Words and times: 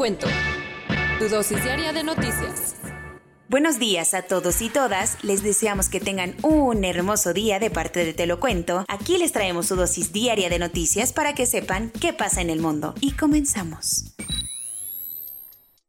Cuento. 0.00 0.26
Tu 1.18 1.28
dosis 1.28 1.62
diaria 1.62 1.92
de 1.92 2.02
noticias. 2.02 2.76
Buenos 3.50 3.78
días 3.78 4.14
a 4.14 4.22
todos 4.22 4.62
y 4.62 4.70
todas, 4.70 5.22
les 5.22 5.42
deseamos 5.42 5.90
que 5.90 6.00
tengan 6.00 6.36
un 6.40 6.86
hermoso 6.86 7.34
día 7.34 7.58
de 7.58 7.68
parte 7.68 8.06
de 8.06 8.14
Te 8.14 8.24
lo 8.24 8.40
cuento. 8.40 8.86
Aquí 8.88 9.18
les 9.18 9.32
traemos 9.32 9.66
su 9.66 9.76
dosis 9.76 10.10
diaria 10.10 10.48
de 10.48 10.58
noticias 10.58 11.12
para 11.12 11.34
que 11.34 11.44
sepan 11.44 11.92
qué 12.00 12.14
pasa 12.14 12.40
en 12.40 12.48
el 12.48 12.60
mundo. 12.60 12.94
Y 13.02 13.12
comenzamos. 13.12 14.14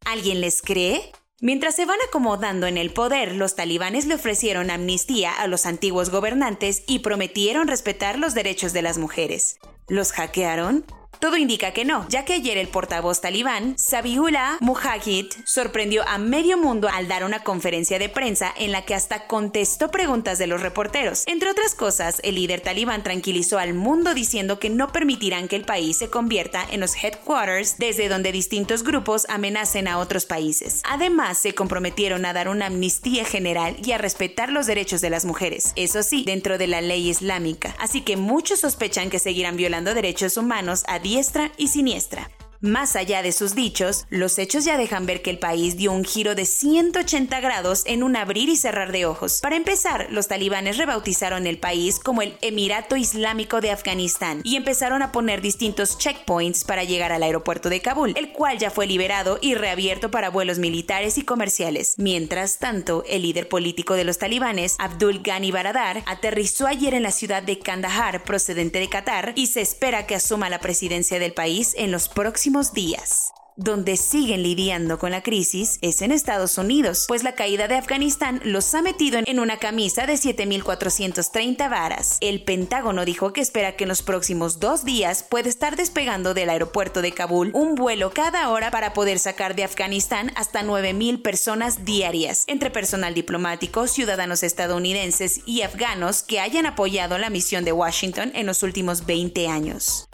¿Alguien 0.03 0.41
les 0.41 0.61
cree? 0.61 1.13
Mientras 1.39 1.75
se 1.75 1.85
van 1.85 1.99
acomodando 2.05 2.67
en 2.67 2.75
el 2.75 2.91
poder, 2.91 3.37
los 3.37 3.55
talibanes 3.55 4.07
le 4.07 4.15
ofrecieron 4.15 4.71
amnistía 4.71 5.31
a 5.31 5.47
los 5.47 5.65
antiguos 5.65 6.09
gobernantes 6.09 6.83
y 6.85 6.99
prometieron 6.99 7.69
respetar 7.69 8.19
los 8.19 8.33
derechos 8.33 8.73
de 8.73 8.81
las 8.81 8.97
mujeres. 8.97 9.57
¿Los 9.87 10.11
hackearon? 10.11 10.83
Todo 11.19 11.37
indica 11.37 11.71
que 11.71 11.85
no, 11.85 12.07
ya 12.09 12.25
que 12.25 12.33
ayer 12.33 12.57
el 12.57 12.67
portavoz 12.67 13.21
talibán, 13.21 13.77
Sabiullah 13.77 14.57
Mujahid, 14.59 15.27
sorprendió 15.45 16.07
a 16.07 16.17
medio 16.17 16.57
mundo 16.57 16.89
al 16.91 17.07
dar 17.07 17.23
una 17.23 17.43
conferencia 17.43 17.99
de 17.99 18.09
prensa 18.09 18.51
en 18.57 18.71
la 18.71 18.85
que 18.85 18.95
hasta 18.95 19.27
contestó 19.27 19.91
preguntas 19.91 20.39
de 20.39 20.47
los 20.47 20.61
reporteros. 20.61 21.23
Entre 21.27 21.51
otras 21.51 21.75
cosas, 21.75 22.21
el 22.23 22.35
líder 22.35 22.61
talibán 22.61 23.03
tranquilizó 23.03 23.59
al 23.59 23.73
mundo 23.73 24.13
diciendo 24.13 24.57
que 24.59 24.69
no 24.69 24.91
permitirán 24.91 25.47
que 25.47 25.55
el 25.55 25.65
país 25.65 25.97
se 25.97 26.09
convierta 26.09 26.65
en 26.71 26.79
los 26.79 26.95
headquarters 26.95 27.77
desde 27.77 28.09
donde 28.09 28.31
distintos 28.31 28.83
grupos 28.83 29.25
amenacen 29.29 29.87
a 29.87 29.99
otros 29.99 30.25
países. 30.25 30.81
Además, 30.89 31.37
se 31.37 31.53
comprometieron 31.53 32.25
a 32.25 32.33
dar 32.33 32.49
una 32.49 32.67
amnistía 32.67 33.25
general 33.25 33.77
y 33.83 33.91
a 33.91 33.97
respetar 33.97 34.51
los 34.51 34.65
derechos 34.65 35.01
de 35.01 35.09
las 35.09 35.25
mujeres, 35.25 35.73
eso 35.75 36.03
sí, 36.03 36.23
dentro 36.25 36.57
de 36.57 36.67
la 36.67 36.81
ley 36.81 37.09
islámica. 37.09 37.75
Así 37.79 38.01
que 38.01 38.17
muchos 38.17 38.61
sospechan 38.61 39.09
que 39.09 39.19
seguirán 39.19 39.57
violando 39.57 39.93
derechos 39.93 40.37
humanos 40.37 40.83
a 40.87 40.99
diestra 41.01 41.51
y 41.57 41.67
siniestra. 41.67 42.29
Más 42.61 42.95
allá 42.95 43.23
de 43.23 43.31
sus 43.31 43.55
dichos, 43.55 44.05
los 44.11 44.37
hechos 44.37 44.65
ya 44.65 44.77
dejan 44.77 45.07
ver 45.07 45.23
que 45.23 45.31
el 45.31 45.39
país 45.39 45.77
dio 45.77 45.91
un 45.91 46.05
giro 46.05 46.35
de 46.35 46.45
180 46.45 47.39
grados 47.39 47.81
en 47.87 48.03
un 48.03 48.15
abrir 48.15 48.49
y 48.49 48.55
cerrar 48.55 48.91
de 48.91 49.07
ojos. 49.07 49.39
Para 49.41 49.55
empezar, 49.55 50.05
los 50.11 50.27
talibanes 50.27 50.77
rebautizaron 50.77 51.47
el 51.47 51.57
país 51.57 51.97
como 51.97 52.21
el 52.21 52.37
Emirato 52.41 52.95
Islámico 52.95 53.61
de 53.61 53.71
Afganistán 53.71 54.41
y 54.43 54.57
empezaron 54.57 55.01
a 55.01 55.11
poner 55.11 55.41
distintos 55.41 55.97
checkpoints 55.97 56.63
para 56.63 56.83
llegar 56.83 57.11
al 57.11 57.23
aeropuerto 57.23 57.67
de 57.67 57.81
Kabul, 57.81 58.13
el 58.15 58.31
cual 58.31 58.59
ya 58.59 58.69
fue 58.69 58.85
liberado 58.85 59.39
y 59.41 59.55
reabierto 59.55 60.11
para 60.11 60.29
vuelos 60.29 60.59
militares 60.59 61.17
y 61.17 61.23
comerciales. 61.23 61.95
Mientras 61.97 62.59
tanto, 62.59 63.03
el 63.09 63.23
líder 63.23 63.49
político 63.49 63.95
de 63.95 64.03
los 64.03 64.19
talibanes, 64.19 64.75
Abdul 64.77 65.23
Ghani 65.23 65.49
Baradar, 65.49 66.03
aterrizó 66.05 66.67
ayer 66.67 66.93
en 66.93 67.01
la 67.01 67.11
ciudad 67.11 67.41
de 67.41 67.57
Kandahar, 67.57 68.23
procedente 68.23 68.77
de 68.77 68.87
Qatar, 68.87 69.33
y 69.35 69.47
se 69.47 69.61
espera 69.61 70.05
que 70.05 70.13
asuma 70.13 70.47
la 70.51 70.59
presidencia 70.59 71.17
del 71.17 71.33
país 71.33 71.73
en 71.75 71.91
los 71.91 72.07
próximos 72.07 72.50
días. 72.73 73.31
Donde 73.55 73.95
siguen 73.95 74.43
lidiando 74.43 74.99
con 74.99 75.11
la 75.11 75.23
crisis 75.23 75.77
es 75.81 76.01
en 76.01 76.11
Estados 76.11 76.57
Unidos, 76.57 77.05
pues 77.07 77.23
la 77.23 77.33
caída 77.33 77.67
de 77.67 77.75
Afganistán 77.75 78.41
los 78.43 78.73
ha 78.75 78.81
metido 78.81 79.19
en 79.25 79.39
una 79.39 79.57
camisa 79.57 80.05
de 80.05 80.13
7.430 80.13 81.69
varas. 81.69 82.17
El 82.19 82.43
Pentágono 82.43 83.05
dijo 83.05 83.31
que 83.31 83.39
espera 83.39 83.75
que 83.75 83.85
en 83.85 83.89
los 83.89 84.01
próximos 84.01 84.59
dos 84.59 84.83
días 84.83 85.23
pueda 85.23 85.47
estar 85.47 85.77
despegando 85.77 86.33
del 86.33 86.49
aeropuerto 86.49 87.01
de 87.01 87.13
Kabul 87.13 87.51
un 87.53 87.75
vuelo 87.75 88.11
cada 88.11 88.49
hora 88.49 88.69
para 88.69 88.93
poder 88.93 89.17
sacar 89.17 89.55
de 89.55 89.63
Afganistán 89.63 90.31
hasta 90.35 90.63
9.000 90.63 91.21
personas 91.21 91.85
diarias, 91.85 92.43
entre 92.47 92.69
personal 92.69 93.13
diplomático, 93.13 93.87
ciudadanos 93.87 94.43
estadounidenses 94.43 95.41
y 95.45 95.61
afganos 95.61 96.23
que 96.23 96.41
hayan 96.41 96.65
apoyado 96.65 97.17
la 97.17 97.29
misión 97.29 97.63
de 97.63 97.71
Washington 97.71 98.31
en 98.35 98.45
los 98.45 98.61
últimos 98.63 99.05
20 99.05 99.47
años. 99.47 100.09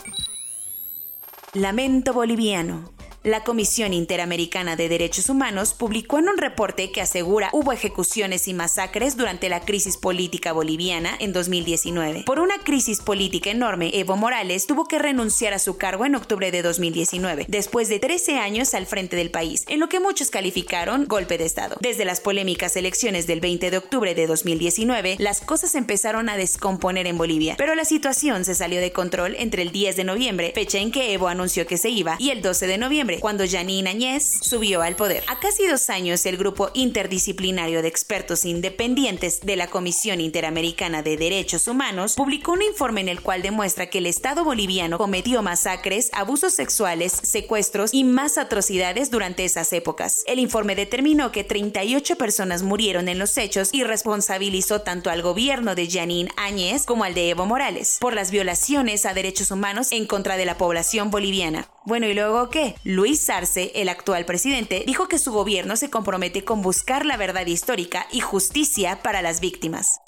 Lamento 1.59 2.13
boliviano. 2.13 2.96
La 3.27 3.43
Comisión 3.43 3.91
Interamericana 3.91 4.77
de 4.77 4.87
Derechos 4.87 5.27
Humanos 5.27 5.73
publicó 5.73 6.17
en 6.17 6.29
un 6.29 6.37
reporte 6.37 6.93
que 6.93 7.01
asegura 7.01 7.49
hubo 7.51 7.73
ejecuciones 7.73 8.47
y 8.47 8.53
masacres 8.53 9.17
durante 9.17 9.49
la 9.49 9.65
crisis 9.65 9.97
política 9.97 10.53
boliviana 10.53 11.11
en 11.19 11.33
2019. 11.33 12.23
Por 12.25 12.39
una 12.39 12.57
crisis 12.59 13.01
política 13.01 13.49
enorme, 13.49 13.91
Evo 13.93 14.15
Morales 14.15 14.65
tuvo 14.65 14.85
que 14.85 14.97
renunciar 14.97 15.53
a 15.53 15.59
su 15.59 15.75
cargo 15.75 16.05
en 16.05 16.15
octubre 16.15 16.51
de 16.51 16.61
2019, 16.61 17.47
después 17.49 17.89
de 17.89 17.99
13 17.99 18.37
años 18.37 18.73
al 18.73 18.85
frente 18.85 19.17
del 19.17 19.29
país, 19.29 19.65
en 19.67 19.81
lo 19.81 19.89
que 19.89 19.99
muchos 19.99 20.29
calificaron 20.29 21.03
golpe 21.05 21.37
de 21.37 21.43
Estado. 21.43 21.75
Desde 21.81 22.05
las 22.05 22.21
polémicas 22.21 22.77
elecciones 22.77 23.27
del 23.27 23.41
20 23.41 23.71
de 23.71 23.77
octubre 23.77 24.15
de 24.15 24.25
2019, 24.25 25.17
las 25.19 25.41
cosas 25.41 25.75
empezaron 25.75 26.29
a 26.29 26.37
descomponer 26.37 27.07
en 27.07 27.17
Bolivia, 27.17 27.55
pero 27.57 27.75
la 27.75 27.83
situación 27.83 28.45
se 28.45 28.55
salió 28.55 28.79
de 28.79 28.93
control 28.93 29.35
entre 29.37 29.63
el 29.63 29.73
10 29.73 29.97
de 29.97 30.05
noviembre, 30.05 30.53
fecha 30.55 30.77
en 30.77 30.93
que 30.93 31.11
Evo 31.11 31.27
anunció 31.27 31.67
que 31.67 31.77
se 31.77 31.89
iba, 31.89 32.15
y 32.19 32.29
el 32.29 32.41
12 32.41 32.67
de 32.67 32.77
noviembre, 32.77 33.16
cuando 33.19 33.45
Janine 33.47 33.89
Añez 33.89 34.39
subió 34.41 34.81
al 34.81 34.95
poder. 34.95 35.23
A 35.27 35.39
casi 35.39 35.67
dos 35.67 35.89
años, 35.89 36.25
el 36.25 36.37
grupo 36.37 36.69
interdisciplinario 36.73 37.81
de 37.81 37.87
expertos 37.87 38.45
independientes 38.45 39.41
de 39.41 39.55
la 39.55 39.67
Comisión 39.67 40.21
Interamericana 40.21 41.01
de 41.03 41.17
Derechos 41.17 41.67
Humanos 41.67 42.15
publicó 42.15 42.53
un 42.53 42.61
informe 42.61 43.01
en 43.01 43.09
el 43.09 43.21
cual 43.21 43.41
demuestra 43.41 43.87
que 43.87 43.99
el 43.99 44.05
Estado 44.05 44.43
boliviano 44.43 44.97
cometió 44.97 45.41
masacres, 45.41 46.09
abusos 46.13 46.53
sexuales, 46.53 47.11
secuestros 47.11 47.93
y 47.93 48.03
más 48.03 48.37
atrocidades 48.37 49.11
durante 49.11 49.45
esas 49.45 49.71
épocas. 49.73 50.23
El 50.27 50.39
informe 50.39 50.75
determinó 50.75 51.31
que 51.31 51.43
38 51.43 52.15
personas 52.17 52.63
murieron 52.63 53.07
en 53.07 53.19
los 53.19 53.37
hechos 53.37 53.69
y 53.73 53.83
responsabilizó 53.83 54.81
tanto 54.81 55.09
al 55.09 55.21
gobierno 55.21 55.75
de 55.75 55.89
Janine 55.89 56.31
Áñez 56.37 56.85
como 56.85 57.03
al 57.03 57.13
de 57.13 57.29
Evo 57.29 57.45
Morales 57.45 57.97
por 57.99 58.13
las 58.13 58.31
violaciones 58.31 59.05
a 59.05 59.13
derechos 59.13 59.51
humanos 59.51 59.91
en 59.91 60.05
contra 60.05 60.37
de 60.37 60.45
la 60.45 60.57
población 60.57 61.11
boliviana. 61.11 61.69
Bueno, 61.87 62.05
¿y 62.05 62.13
luego 62.13 62.49
qué? 62.49 62.75
Luis 62.83 63.29
Arce, 63.29 63.71
el 63.73 63.87
actual 63.87 64.25
presidente, 64.25 64.83
dijo 64.85 65.07
que 65.07 65.17
su 65.17 65.31
gobierno 65.31 65.77
se 65.77 65.89
compromete 65.89 66.43
con 66.43 66.61
buscar 66.61 67.05
la 67.05 67.15
verdad 67.15 67.45
histórica 67.45 68.07
y 68.11 68.19
justicia 68.19 69.01
para 69.01 69.21
las 69.21 69.39
víctimas. 69.39 70.01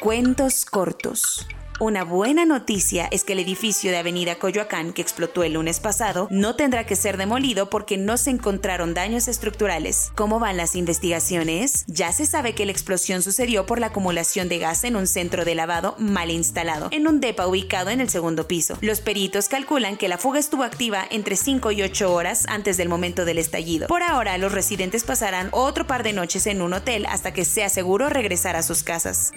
Cuentos 0.00 0.64
cortos. 0.64 1.46
Una 1.80 2.04
buena 2.04 2.46
noticia 2.46 3.08
es 3.10 3.24
que 3.24 3.32
el 3.32 3.40
edificio 3.40 3.90
de 3.90 3.96
Avenida 3.96 4.36
Coyoacán 4.36 4.92
que 4.92 5.02
explotó 5.02 5.42
el 5.42 5.54
lunes 5.54 5.80
pasado 5.80 6.28
no 6.30 6.54
tendrá 6.54 6.86
que 6.86 6.94
ser 6.94 7.16
demolido 7.16 7.68
porque 7.68 7.96
no 7.96 8.16
se 8.16 8.30
encontraron 8.30 8.94
daños 8.94 9.26
estructurales. 9.26 10.12
¿Cómo 10.14 10.38
van 10.38 10.56
las 10.56 10.76
investigaciones? 10.76 11.84
Ya 11.88 12.12
se 12.12 12.26
sabe 12.26 12.54
que 12.54 12.64
la 12.64 12.70
explosión 12.70 13.22
sucedió 13.22 13.66
por 13.66 13.80
la 13.80 13.88
acumulación 13.88 14.48
de 14.48 14.60
gas 14.60 14.84
en 14.84 14.94
un 14.94 15.08
centro 15.08 15.44
de 15.44 15.56
lavado 15.56 15.96
mal 15.98 16.30
instalado, 16.30 16.88
en 16.92 17.08
un 17.08 17.20
depa 17.20 17.48
ubicado 17.48 17.90
en 17.90 18.00
el 18.00 18.08
segundo 18.08 18.46
piso. 18.46 18.78
Los 18.80 19.00
peritos 19.00 19.48
calculan 19.48 19.96
que 19.96 20.08
la 20.08 20.18
fuga 20.18 20.38
estuvo 20.38 20.62
activa 20.62 21.04
entre 21.10 21.34
5 21.34 21.72
y 21.72 21.82
8 21.82 22.12
horas 22.12 22.44
antes 22.46 22.76
del 22.76 22.88
momento 22.88 23.24
del 23.24 23.38
estallido. 23.38 23.88
Por 23.88 24.04
ahora, 24.04 24.38
los 24.38 24.52
residentes 24.52 25.02
pasarán 25.02 25.48
otro 25.50 25.88
par 25.88 26.04
de 26.04 26.12
noches 26.12 26.46
en 26.46 26.62
un 26.62 26.72
hotel 26.72 27.04
hasta 27.06 27.32
que 27.32 27.44
sea 27.44 27.68
seguro 27.68 28.08
regresar 28.08 28.54
a 28.54 28.62
sus 28.62 28.84
casas. 28.84 29.32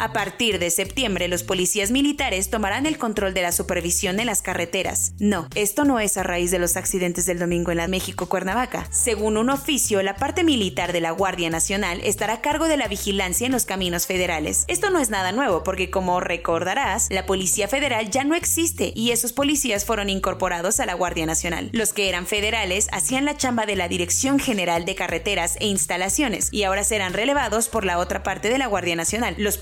A 0.00 0.12
partir 0.12 0.60
de 0.60 0.70
septiembre, 0.70 1.26
los 1.26 1.42
policías 1.42 1.90
militares 1.90 2.50
tomarán 2.50 2.86
el 2.86 2.98
control 2.98 3.34
de 3.34 3.42
la 3.42 3.50
supervisión 3.50 4.20
en 4.20 4.26
las 4.26 4.42
carreteras. 4.42 5.12
No, 5.18 5.48
esto 5.56 5.84
no 5.84 5.98
es 5.98 6.16
a 6.16 6.22
raíz 6.22 6.52
de 6.52 6.60
los 6.60 6.76
accidentes 6.76 7.26
del 7.26 7.40
domingo 7.40 7.72
en 7.72 7.78
la 7.78 7.88
México 7.88 8.28
Cuernavaca. 8.28 8.86
Según 8.92 9.36
un 9.36 9.50
oficio, 9.50 10.00
la 10.04 10.14
parte 10.14 10.44
militar 10.44 10.92
de 10.92 11.00
la 11.00 11.10
Guardia 11.10 11.50
Nacional 11.50 12.00
estará 12.04 12.34
a 12.34 12.40
cargo 12.40 12.68
de 12.68 12.76
la 12.76 12.86
vigilancia 12.86 13.46
en 13.46 13.50
los 13.50 13.64
caminos 13.64 14.06
federales. 14.06 14.66
Esto 14.68 14.90
no 14.90 15.00
es 15.00 15.10
nada 15.10 15.32
nuevo 15.32 15.64
porque, 15.64 15.90
como 15.90 16.20
recordarás, 16.20 17.08
la 17.10 17.26
Policía 17.26 17.66
Federal 17.66 18.08
ya 18.08 18.22
no 18.22 18.36
existe 18.36 18.92
y 18.94 19.10
esos 19.10 19.32
policías 19.32 19.84
fueron 19.84 20.10
incorporados 20.10 20.78
a 20.78 20.86
la 20.86 20.94
Guardia 20.94 21.26
Nacional. 21.26 21.70
Los 21.72 21.92
que 21.92 22.08
eran 22.08 22.28
federales 22.28 22.86
hacían 22.92 23.24
la 23.24 23.36
chamba 23.36 23.66
de 23.66 23.74
la 23.74 23.88
Dirección 23.88 24.38
General 24.38 24.84
de 24.84 24.94
Carreteras 24.94 25.56
e 25.58 25.66
Instalaciones 25.66 26.50
y 26.52 26.62
ahora 26.62 26.84
serán 26.84 27.14
relevados 27.14 27.68
por 27.68 27.84
la 27.84 27.98
otra 27.98 28.22
parte 28.22 28.48
de 28.48 28.58
la 28.58 28.68
Guardia 28.68 28.94
Nacional, 28.94 29.34
los 29.38 29.58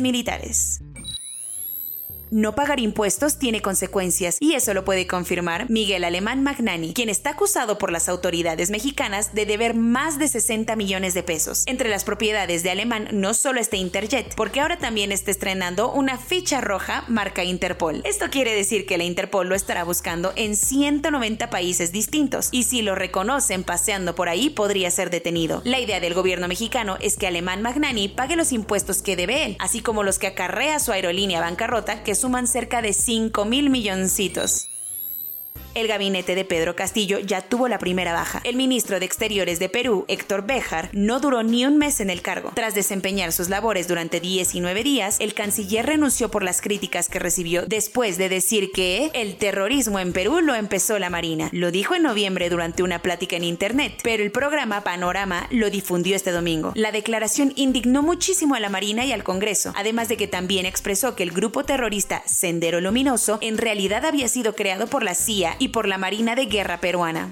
militares. 0.00 0.80
No 2.30 2.54
pagar 2.54 2.80
impuestos 2.80 3.38
tiene 3.38 3.60
consecuencias 3.60 4.38
y 4.40 4.54
eso 4.54 4.74
lo 4.74 4.84
puede 4.84 5.06
confirmar 5.06 5.70
Miguel 5.70 6.04
Alemán 6.04 6.42
Magnani, 6.42 6.94
quien 6.94 7.08
está 7.08 7.30
acusado 7.30 7.78
por 7.78 7.92
las 7.92 8.08
autoridades 8.08 8.70
mexicanas 8.70 9.34
de 9.34 9.46
deber 9.46 9.74
más 9.74 10.18
de 10.18 10.28
60 10.28 10.74
millones 10.76 11.14
de 11.14 11.22
pesos. 11.22 11.64
Entre 11.66 11.88
las 11.88 12.04
propiedades 12.04 12.62
de 12.62 12.70
Alemán 12.70 13.08
no 13.12 13.34
solo 13.34 13.60
está 13.60 13.76
Interjet, 13.76 14.34
porque 14.34 14.60
ahora 14.60 14.78
también 14.78 15.12
está 15.12 15.30
estrenando 15.30 15.92
una 15.92 16.18
ficha 16.18 16.60
roja 16.60 17.04
marca 17.08 17.44
Interpol. 17.44 18.02
Esto 18.04 18.30
quiere 18.30 18.54
decir 18.54 18.86
que 18.86 18.98
la 18.98 19.04
Interpol 19.04 19.48
lo 19.48 19.54
estará 19.54 19.84
buscando 19.84 20.32
en 20.36 20.56
190 20.56 21.50
países 21.50 21.92
distintos 21.92 22.48
y 22.52 22.64
si 22.64 22.82
lo 22.82 22.94
reconocen 22.94 23.64
paseando 23.64 24.14
por 24.14 24.28
ahí 24.28 24.50
podría 24.50 24.90
ser 24.90 25.10
detenido. 25.10 25.62
La 25.64 25.78
idea 25.78 26.00
del 26.00 26.14
gobierno 26.14 26.48
mexicano 26.48 26.96
es 27.00 27.16
que 27.16 27.26
Alemán 27.26 27.62
Magnani 27.62 28.08
pague 28.08 28.36
los 28.36 28.52
impuestos 28.52 29.02
que 29.02 29.16
debe 29.16 29.44
él, 29.44 29.56
así 29.60 29.80
como 29.80 30.02
los 30.02 30.18
que 30.18 30.26
acarrea 30.26 30.80
su 30.80 30.92
aerolínea 30.92 31.40
bancarrota 31.40 32.02
que 32.02 32.13
suman 32.14 32.46
cerca 32.46 32.82
de 32.82 32.92
5 32.92 33.44
mil 33.44 33.70
milloncitos. 33.70 34.68
El 35.74 35.88
gabinete 35.88 36.36
de 36.36 36.44
Pedro 36.44 36.76
Castillo 36.76 37.18
ya 37.18 37.40
tuvo 37.40 37.66
la 37.66 37.80
primera 37.80 38.12
baja. 38.12 38.40
El 38.44 38.54
ministro 38.54 39.00
de 39.00 39.06
Exteriores 39.06 39.58
de 39.58 39.68
Perú, 39.68 40.04
Héctor 40.06 40.46
Béjar, 40.46 40.88
no 40.92 41.18
duró 41.18 41.42
ni 41.42 41.66
un 41.66 41.78
mes 41.78 41.98
en 41.98 42.10
el 42.10 42.22
cargo. 42.22 42.52
Tras 42.54 42.76
desempeñar 42.76 43.32
sus 43.32 43.48
labores 43.48 43.88
durante 43.88 44.20
19 44.20 44.84
días, 44.84 45.16
el 45.18 45.34
canciller 45.34 45.84
renunció 45.84 46.30
por 46.30 46.44
las 46.44 46.60
críticas 46.60 47.08
que 47.08 47.18
recibió 47.18 47.66
después 47.66 48.18
de 48.18 48.28
decir 48.28 48.70
que 48.72 49.10
el 49.14 49.34
terrorismo 49.34 49.98
en 49.98 50.12
Perú 50.12 50.40
lo 50.42 50.54
empezó 50.54 51.00
la 51.00 51.10
Marina. 51.10 51.48
Lo 51.50 51.72
dijo 51.72 51.96
en 51.96 52.04
noviembre 52.04 52.50
durante 52.50 52.84
una 52.84 53.00
plática 53.00 53.34
en 53.34 53.42
Internet, 53.42 53.98
pero 54.04 54.22
el 54.22 54.30
programa 54.30 54.84
Panorama 54.84 55.48
lo 55.50 55.70
difundió 55.70 56.14
este 56.14 56.30
domingo. 56.30 56.70
La 56.76 56.92
declaración 56.92 57.52
indignó 57.56 58.00
muchísimo 58.00 58.54
a 58.54 58.60
la 58.60 58.68
Marina 58.68 59.04
y 59.06 59.10
al 59.10 59.24
Congreso, 59.24 59.72
además 59.74 60.08
de 60.08 60.16
que 60.16 60.28
también 60.28 60.66
expresó 60.66 61.16
que 61.16 61.24
el 61.24 61.32
grupo 61.32 61.64
terrorista 61.64 62.22
Sendero 62.26 62.80
Luminoso 62.80 63.38
en 63.40 63.58
realidad 63.58 64.04
había 64.04 64.28
sido 64.28 64.54
creado 64.54 64.86
por 64.86 65.02
la 65.02 65.16
CIA 65.16 65.56
por 65.68 65.88
la 65.88 65.98
Marina 65.98 66.34
de 66.34 66.46
Guerra 66.46 66.78
peruana. 66.78 67.28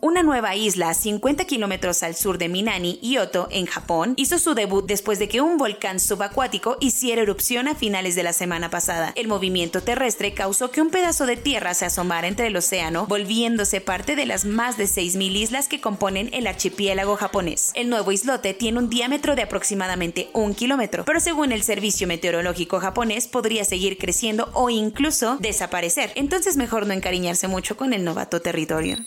Una 0.00 0.22
nueva 0.22 0.54
isla 0.54 0.90
a 0.90 0.94
50 0.94 1.44
kilómetros 1.46 2.04
al 2.04 2.14
sur 2.14 2.38
de 2.38 2.48
Minami, 2.48 3.00
Ioto, 3.02 3.48
en 3.50 3.66
Japón, 3.66 4.14
hizo 4.16 4.38
su 4.38 4.54
debut 4.54 4.86
después 4.86 5.18
de 5.18 5.28
que 5.28 5.40
un 5.40 5.58
volcán 5.58 5.98
subacuático 5.98 6.76
hiciera 6.78 7.22
erupción 7.22 7.66
a 7.66 7.74
finales 7.74 8.14
de 8.14 8.22
la 8.22 8.32
semana 8.32 8.70
pasada. 8.70 9.12
El 9.16 9.26
movimiento 9.26 9.82
terrestre 9.82 10.34
causó 10.34 10.70
que 10.70 10.80
un 10.80 10.90
pedazo 10.90 11.26
de 11.26 11.36
tierra 11.36 11.74
se 11.74 11.84
asomara 11.84 12.28
entre 12.28 12.46
el 12.46 12.56
océano, 12.56 13.08
volviéndose 13.08 13.80
parte 13.80 14.14
de 14.14 14.24
las 14.24 14.44
más 14.44 14.76
de 14.76 14.84
6.000 14.84 15.32
islas 15.34 15.66
que 15.66 15.80
componen 15.80 16.30
el 16.32 16.46
archipiélago 16.46 17.16
japonés. 17.16 17.72
El 17.74 17.90
nuevo 17.90 18.12
islote 18.12 18.54
tiene 18.54 18.78
un 18.78 18.90
diámetro 18.90 19.34
de 19.34 19.42
aproximadamente 19.42 20.30
un 20.32 20.54
kilómetro, 20.54 21.06
pero 21.06 21.18
según 21.18 21.50
el 21.50 21.64
Servicio 21.64 22.06
Meteorológico 22.06 22.78
japonés 22.78 23.26
podría 23.26 23.64
seguir 23.64 23.98
creciendo 23.98 24.48
o 24.54 24.70
incluso 24.70 25.38
desaparecer. 25.40 26.12
Entonces 26.14 26.56
mejor 26.56 26.86
no 26.86 26.94
encariñarse 26.94 27.48
mucho 27.48 27.76
con 27.76 27.92
el 27.92 28.04
novato 28.04 28.40
territorio. 28.40 28.98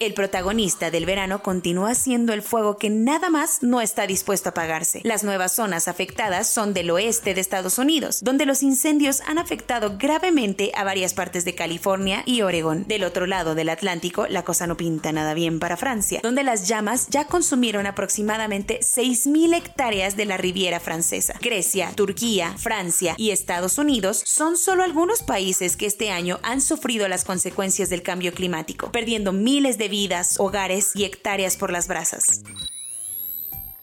El 0.00 0.12
protagonista 0.12 0.90
del 0.90 1.06
verano 1.06 1.40
continúa 1.40 1.94
siendo 1.94 2.32
el 2.32 2.42
fuego 2.42 2.78
que 2.78 2.90
nada 2.90 3.30
más 3.30 3.62
no 3.62 3.80
está 3.80 4.08
dispuesto 4.08 4.48
a 4.48 4.50
apagarse. 4.50 5.00
Las 5.04 5.22
nuevas 5.22 5.54
zonas 5.54 5.86
afectadas 5.86 6.48
son 6.48 6.74
del 6.74 6.90
oeste 6.90 7.32
de 7.32 7.40
Estados 7.40 7.78
Unidos, 7.78 8.18
donde 8.20 8.44
los 8.44 8.64
incendios 8.64 9.20
han 9.20 9.38
afectado 9.38 9.96
gravemente 9.96 10.72
a 10.74 10.82
varias 10.82 11.14
partes 11.14 11.44
de 11.44 11.54
California 11.54 12.24
y 12.26 12.42
Oregón. 12.42 12.84
Del 12.88 13.04
otro 13.04 13.26
lado 13.26 13.54
del 13.54 13.68
Atlántico, 13.68 14.26
la 14.26 14.42
cosa 14.42 14.66
no 14.66 14.76
pinta 14.76 15.12
nada 15.12 15.32
bien 15.32 15.60
para 15.60 15.76
Francia, 15.76 16.18
donde 16.24 16.42
las 16.42 16.66
llamas 16.66 17.06
ya 17.08 17.28
consumieron 17.28 17.86
aproximadamente 17.86 18.80
6.000 18.80 19.56
hectáreas 19.56 20.16
de 20.16 20.24
la 20.24 20.36
Riviera 20.36 20.80
Francesa. 20.80 21.34
Grecia, 21.40 21.92
Turquía, 21.94 22.56
Francia 22.58 23.14
y 23.16 23.30
Estados 23.30 23.78
Unidos 23.78 24.20
son 24.26 24.56
solo 24.56 24.82
algunos 24.82 25.22
países 25.22 25.76
que 25.76 25.86
este 25.86 26.10
año 26.10 26.40
han 26.42 26.60
sufrido 26.60 27.06
las 27.06 27.24
consecuencias 27.24 27.90
del 27.90 28.02
cambio 28.02 28.34
climático, 28.34 28.90
perdiendo 28.90 29.32
miles 29.32 29.78
vidas, 29.88 30.38
hogares 30.38 30.92
y 30.94 31.04
hectáreas 31.04 31.56
por 31.56 31.72
las 31.72 31.88
brasas. 31.88 32.42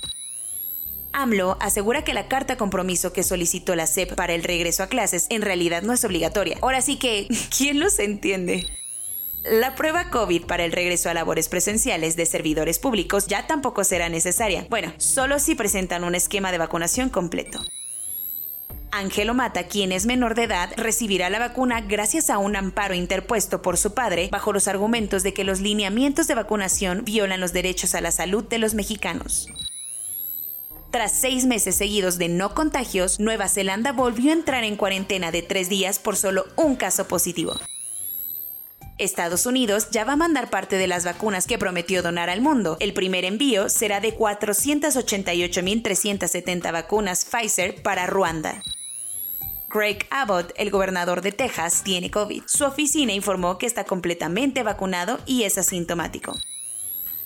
AMLO 1.12 1.56
asegura 1.60 2.02
que 2.02 2.14
la 2.14 2.28
carta 2.28 2.56
compromiso 2.56 3.12
que 3.12 3.22
solicitó 3.22 3.74
la 3.74 3.86
SEP 3.86 4.14
para 4.14 4.34
el 4.34 4.44
regreso 4.44 4.82
a 4.82 4.88
clases 4.88 5.26
en 5.30 5.42
realidad 5.42 5.82
no 5.82 5.92
es 5.92 6.04
obligatoria. 6.04 6.58
Ahora 6.62 6.82
sí 6.82 6.96
que, 6.96 7.28
¿quién 7.56 7.80
los 7.80 7.98
entiende? 7.98 8.66
La 9.42 9.74
prueba 9.74 10.10
COVID 10.10 10.44
para 10.44 10.64
el 10.64 10.72
regreso 10.72 11.08
a 11.08 11.14
labores 11.14 11.48
presenciales 11.48 12.14
de 12.14 12.26
servidores 12.26 12.78
públicos 12.78 13.26
ya 13.26 13.46
tampoco 13.46 13.84
será 13.84 14.08
necesaria. 14.10 14.66
Bueno, 14.68 14.92
solo 14.98 15.38
si 15.38 15.54
presentan 15.54 16.04
un 16.04 16.14
esquema 16.14 16.52
de 16.52 16.58
vacunación 16.58 17.08
completo. 17.08 17.60
Ángelo 18.92 19.34
Mata, 19.34 19.64
quien 19.64 19.92
es 19.92 20.04
menor 20.04 20.34
de 20.34 20.44
edad, 20.44 20.70
recibirá 20.76 21.30
la 21.30 21.38
vacuna 21.38 21.80
gracias 21.80 22.28
a 22.28 22.38
un 22.38 22.56
amparo 22.56 22.94
interpuesto 22.94 23.62
por 23.62 23.78
su 23.78 23.94
padre 23.94 24.28
bajo 24.32 24.52
los 24.52 24.68
argumentos 24.68 25.22
de 25.22 25.32
que 25.32 25.44
los 25.44 25.60
lineamientos 25.60 26.26
de 26.26 26.34
vacunación 26.34 27.04
violan 27.04 27.40
los 27.40 27.52
derechos 27.52 27.94
a 27.94 28.00
la 28.00 28.10
salud 28.10 28.44
de 28.44 28.58
los 28.58 28.74
mexicanos. 28.74 29.48
Tras 30.90 31.12
seis 31.12 31.46
meses 31.46 31.76
seguidos 31.76 32.18
de 32.18 32.28
no 32.28 32.52
contagios, 32.52 33.20
Nueva 33.20 33.48
Zelanda 33.48 33.92
volvió 33.92 34.30
a 34.30 34.34
entrar 34.34 34.64
en 34.64 34.74
cuarentena 34.76 35.30
de 35.30 35.42
tres 35.42 35.68
días 35.68 36.00
por 36.00 36.16
solo 36.16 36.46
un 36.56 36.74
caso 36.74 37.06
positivo. 37.06 37.54
Estados 38.98 39.46
Unidos 39.46 39.90
ya 39.92 40.04
va 40.04 40.14
a 40.14 40.16
mandar 40.16 40.50
parte 40.50 40.76
de 40.76 40.88
las 40.88 41.04
vacunas 41.04 41.46
que 41.46 41.58
prometió 41.58 42.02
donar 42.02 42.28
al 42.28 42.40
mundo. 42.40 42.76
El 42.80 42.92
primer 42.92 43.24
envío 43.24 43.68
será 43.68 44.00
de 44.00 44.18
488.370 44.18 46.72
vacunas 46.72 47.24
Pfizer 47.24 47.80
para 47.82 48.08
Ruanda. 48.08 48.60
Greg 49.72 50.08
Abbott, 50.10 50.52
el 50.56 50.72
gobernador 50.72 51.22
de 51.22 51.30
Texas, 51.30 51.84
tiene 51.84 52.10
COVID. 52.10 52.42
Su 52.46 52.64
oficina 52.64 53.12
informó 53.12 53.58
que 53.58 53.66
está 53.66 53.84
completamente 53.84 54.64
vacunado 54.64 55.20
y 55.24 55.44
es 55.44 55.56
asintomático. 55.56 56.34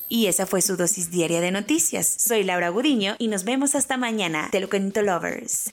Y 0.09 0.27
esa 0.27 0.47
fue 0.47 0.62
su 0.62 0.77
dosis 0.77 1.11
diaria 1.11 1.41
de 1.41 1.51
noticias. 1.51 2.06
Soy 2.19 2.45
Laura 2.45 2.69
Gudiño 2.69 3.17
y 3.19 3.29
nos 3.29 3.45
vemos 3.45 3.75
hasta 3.75 3.97
mañana. 3.97 4.49
Te 4.51 4.61
lo 4.61 4.69
lovers. 5.03 5.73